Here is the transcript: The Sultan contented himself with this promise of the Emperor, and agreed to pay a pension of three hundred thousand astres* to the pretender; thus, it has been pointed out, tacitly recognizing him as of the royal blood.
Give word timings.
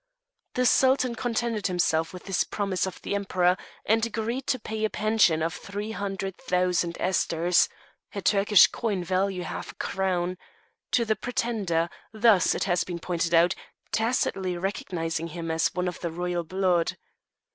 The 0.55 0.65
Sultan 0.65 1.13
contented 1.13 1.67
himself 1.67 2.11
with 2.11 2.23
this 2.23 2.43
promise 2.43 2.87
of 2.87 2.99
the 3.03 3.13
Emperor, 3.13 3.55
and 3.85 4.03
agreed 4.03 4.47
to 4.47 4.57
pay 4.57 4.83
a 4.83 4.89
pension 4.89 5.43
of 5.43 5.53
three 5.53 5.91
hundred 5.91 6.37
thousand 6.37 6.95
astres* 6.99 7.69
to 10.91 11.05
the 11.05 11.15
pretender; 11.15 11.89
thus, 12.11 12.55
it 12.55 12.63
has 12.63 12.83
been 12.83 12.99
pointed 12.99 13.33
out, 13.35 13.53
tacitly 13.91 14.57
recognizing 14.57 15.27
him 15.27 15.51
as 15.51 15.69
of 15.75 15.99
the 15.99 16.09
royal 16.11 16.43
blood. 16.45 16.97